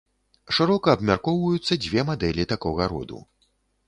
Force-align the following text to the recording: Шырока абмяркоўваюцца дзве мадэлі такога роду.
Шырока 0.57 0.95
абмяркоўваюцца 0.97 1.77
дзве 1.83 2.05
мадэлі 2.07 2.47
такога 2.55 2.83
роду. 2.95 3.21